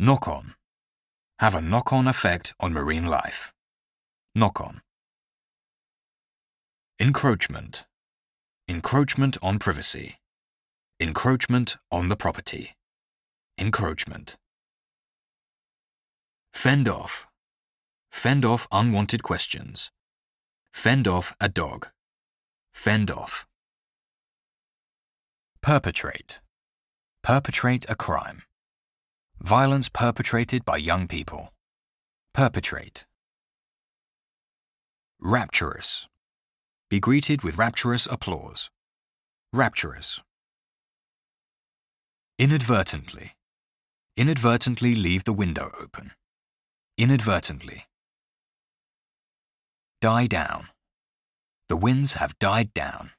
Knock 0.00 0.28
on. 0.28 0.54
Have 1.40 1.56
a 1.56 1.60
knock 1.60 1.92
on 1.92 2.06
effect 2.06 2.54
on 2.60 2.72
marine 2.72 3.06
life. 3.06 3.52
Knock 4.32 4.60
on. 4.60 4.80
Encroachment. 7.00 7.84
Encroachment 8.68 9.38
on 9.42 9.58
privacy. 9.58 10.18
Encroachment 11.00 11.78
on 11.90 12.08
the 12.08 12.16
property. 12.16 12.76
Encroachment. 13.58 14.36
Fend 16.52 16.88
off. 16.88 17.26
Fend 18.12 18.44
off 18.44 18.68
unwanted 18.70 19.24
questions. 19.24 19.90
Fend 20.72 21.08
off 21.08 21.34
a 21.40 21.48
dog. 21.48 21.88
Fend 22.72 23.10
off. 23.10 23.46
Perpetrate. 25.60 26.38
Perpetrate 27.24 27.84
a 27.88 27.96
crime. 27.96 28.42
Violence 29.48 29.88
perpetrated 29.88 30.62
by 30.66 30.76
young 30.76 31.08
people. 31.08 31.54
Perpetrate. 32.34 33.06
Rapturous. 35.18 36.06
Be 36.90 37.00
greeted 37.00 37.42
with 37.42 37.56
rapturous 37.56 38.06
applause. 38.10 38.68
Rapturous. 39.54 40.20
Inadvertently. 42.38 43.36
Inadvertently 44.18 44.94
leave 44.94 45.24
the 45.24 45.32
window 45.32 45.70
open. 45.80 46.10
Inadvertently. 46.98 47.86
Die 50.02 50.26
down. 50.26 50.68
The 51.70 51.76
winds 51.78 52.12
have 52.20 52.38
died 52.38 52.74
down. 52.74 53.12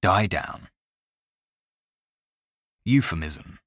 Die 0.00 0.28
down. 0.28 0.68
Euphemism. 2.84 3.59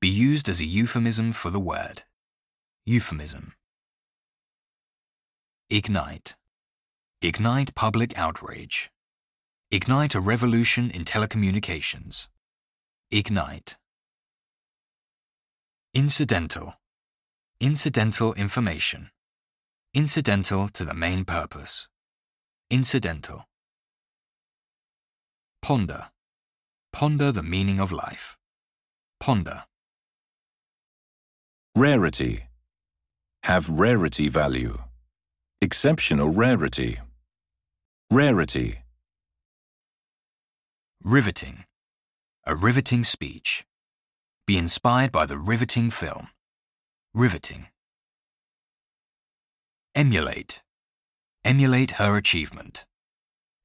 Be 0.00 0.08
used 0.08 0.48
as 0.48 0.62
a 0.62 0.66
euphemism 0.66 1.32
for 1.32 1.50
the 1.50 1.60
word. 1.60 2.04
Euphemism. 2.86 3.52
Ignite. 5.68 6.36
Ignite 7.20 7.74
public 7.74 8.16
outrage. 8.16 8.90
Ignite 9.70 10.14
a 10.14 10.20
revolution 10.20 10.90
in 10.90 11.04
telecommunications. 11.04 12.28
Ignite. 13.10 13.76
Incidental. 15.92 16.74
Incidental 17.60 18.32
information. 18.34 19.10
Incidental 19.92 20.68
to 20.70 20.84
the 20.86 20.94
main 20.94 21.26
purpose. 21.26 21.88
Incidental. 22.70 23.44
Ponder. 25.60 26.06
Ponder 26.90 27.32
the 27.32 27.42
meaning 27.42 27.78
of 27.78 27.92
life. 27.92 28.38
Ponder. 29.20 29.64
Rarity. 31.80 32.44
Have 33.44 33.70
rarity 33.70 34.28
value. 34.28 34.76
Exceptional 35.62 36.28
rarity. 36.28 37.00
Rarity. 38.10 38.82
Riveting. 41.02 41.64
A 42.44 42.54
riveting 42.54 43.02
speech. 43.02 43.64
Be 44.46 44.58
inspired 44.58 45.10
by 45.10 45.24
the 45.24 45.38
riveting 45.38 45.88
film. 45.88 46.28
Riveting. 47.14 47.68
Emulate. 49.94 50.60
Emulate 51.46 51.92
her 51.92 52.14
achievement. 52.18 52.84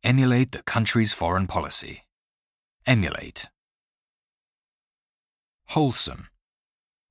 Emulate 0.06 0.54
the 0.54 0.64
country's 0.64 1.12
foreign 1.12 1.48
policy. 1.48 2.06
Emulate. 2.88 3.48
Wholesome. 5.72 6.30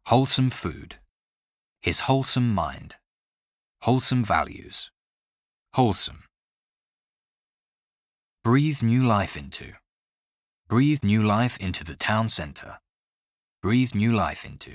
Wholesome 0.08 0.50
food. 0.50 0.97
His 1.80 2.00
wholesome 2.00 2.55
mind. 2.55 2.97
Wholesome 3.84 4.22
values. 4.22 4.91
Wholesome. 5.72 6.24
Breathe 8.42 8.83
new 8.83 9.02
life 9.02 9.34
into. 9.34 9.73
Breathe 10.68 11.02
new 11.02 11.23
life 11.23 11.56
into 11.56 11.84
the 11.84 11.96
town 11.96 12.29
centre. 12.29 12.80
Breathe 13.62 13.95
new 13.95 14.12
life 14.12 14.45
into. 14.45 14.74